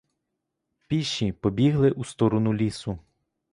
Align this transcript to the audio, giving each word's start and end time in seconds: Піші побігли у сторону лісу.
Піші 0.87 1.31
побігли 1.31 1.91
у 1.91 2.03
сторону 2.03 2.53
лісу. 2.53 2.99